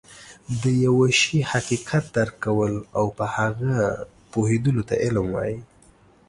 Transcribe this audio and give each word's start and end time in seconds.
د 0.61 0.63
يوه 0.85 1.07
شي 1.21 1.39
حقيقت 1.51 2.03
درک 2.15 2.35
کول 2.45 2.73
او 2.97 3.05
په 3.17 3.25
هغه 3.35 3.73
پوهيدلو 4.31 4.81
ته 4.89 4.95
علم 5.03 5.25
وایي 5.35 5.59